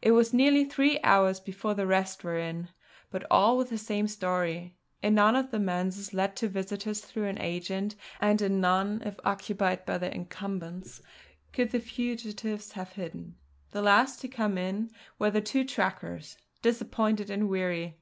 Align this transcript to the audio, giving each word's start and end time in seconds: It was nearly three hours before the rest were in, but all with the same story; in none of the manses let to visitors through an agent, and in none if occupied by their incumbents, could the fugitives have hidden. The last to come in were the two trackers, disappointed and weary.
It 0.00 0.12
was 0.12 0.32
nearly 0.32 0.64
three 0.64 1.00
hours 1.02 1.40
before 1.40 1.74
the 1.74 1.88
rest 1.88 2.22
were 2.22 2.38
in, 2.38 2.68
but 3.10 3.24
all 3.28 3.58
with 3.58 3.68
the 3.68 3.76
same 3.78 4.06
story; 4.06 4.76
in 5.02 5.16
none 5.16 5.34
of 5.34 5.50
the 5.50 5.58
manses 5.58 6.14
let 6.14 6.36
to 6.36 6.46
visitors 6.48 7.00
through 7.00 7.24
an 7.26 7.40
agent, 7.40 7.96
and 8.20 8.40
in 8.40 8.60
none 8.60 9.02
if 9.04 9.18
occupied 9.24 9.84
by 9.84 9.98
their 9.98 10.12
incumbents, 10.12 11.02
could 11.52 11.72
the 11.72 11.80
fugitives 11.80 12.70
have 12.74 12.92
hidden. 12.92 13.34
The 13.72 13.82
last 13.82 14.20
to 14.20 14.28
come 14.28 14.56
in 14.56 14.92
were 15.18 15.32
the 15.32 15.40
two 15.40 15.64
trackers, 15.64 16.36
disappointed 16.62 17.28
and 17.28 17.48
weary. 17.48 17.98